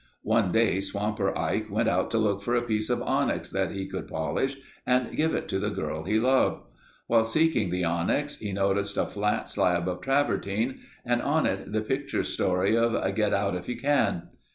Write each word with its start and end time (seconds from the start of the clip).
One 0.23 0.51
day 0.51 0.79
Swamper 0.79 1.37
Ike 1.37 1.69
went 1.69 1.87
out 1.87 2.09
to 2.09 2.17
look 2.17 2.41
for 2.41 2.55
a 2.55 2.63
piece 2.63 2.89
of 2.89 3.03
onyx 3.03 3.51
that 3.51 3.69
he 3.69 3.85
could 3.87 4.07
polish 4.07 4.57
and 4.83 5.15
give 5.15 5.45
to 5.45 5.59
the 5.59 5.69
girl 5.69 6.05
he 6.05 6.19
loved. 6.19 6.63
While 7.05 7.23
seeking 7.23 7.69
the 7.69 7.83
onyx 7.83 8.37
he 8.37 8.51
noticed 8.51 8.97
a 8.97 9.05
flat 9.05 9.47
slab 9.47 9.87
of 9.87 10.01
travertine 10.01 10.79
and 11.05 11.21
on 11.21 11.45
it 11.45 11.71
the 11.71 11.81
picture 11.81 12.23
story 12.23 12.75
of 12.75 13.13
"Get 13.13 13.31
out 13.31 13.55
if 13.55 13.69
you 13.69 13.77
can." 13.77 14.29